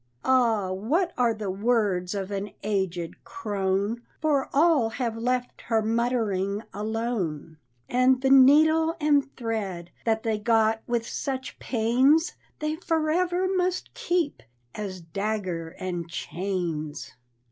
[0.25, 4.01] Ah, what are the words of an aged crone?
[4.19, 10.81] For all have left her muttering alone; And the needle and thread that they got
[10.87, 14.41] with such pains, They forever must keep
[14.73, 17.13] as dagger and chains.